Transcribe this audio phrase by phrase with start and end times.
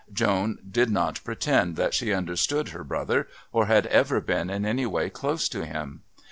[0.11, 4.87] Joan did not pretend that she understood her brother or had ever been in any
[4.87, 6.01] way close to him.